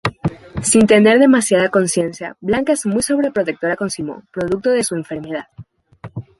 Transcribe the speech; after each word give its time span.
Sin 0.63 0.87
tener 0.87 1.19
demasiada 1.19 1.69
consciencia, 1.69 2.35
Blanca 2.41 2.73
es 2.73 2.87
muy 2.87 3.03
sobreprotectora 3.03 3.75
con 3.75 3.91
Simón, 3.91 4.27
producto 4.31 4.71
de 4.71 4.83
su 4.83 4.95
enfermedad. 4.95 5.45